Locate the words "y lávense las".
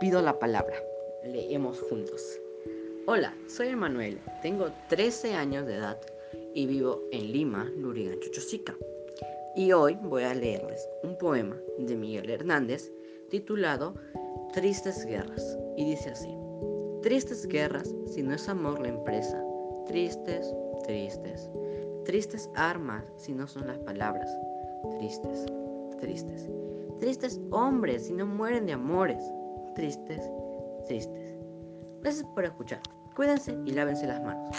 33.66-34.22